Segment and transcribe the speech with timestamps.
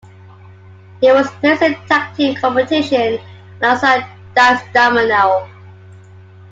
[0.99, 3.19] He was placed in tag team competition,
[3.61, 5.47] alongside Dice Domino.